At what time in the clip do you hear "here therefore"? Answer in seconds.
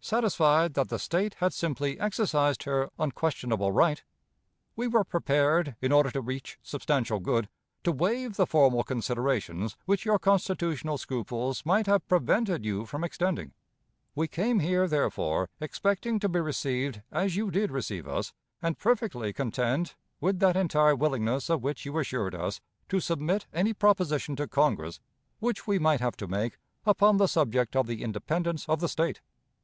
14.58-15.50